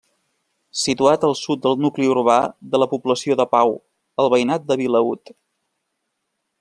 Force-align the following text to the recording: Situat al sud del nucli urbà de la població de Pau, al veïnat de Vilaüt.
Situat 0.83 1.25
al 1.27 1.35
sud 1.39 1.61
del 1.65 1.77
nucli 1.85 2.09
urbà 2.13 2.37
de 2.71 2.81
la 2.85 2.87
població 2.95 3.37
de 3.43 3.47
Pau, 3.55 3.77
al 4.25 4.33
veïnat 4.35 4.67
de 4.73 4.79
Vilaüt. 4.83 5.35